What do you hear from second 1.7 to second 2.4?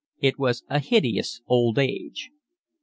age.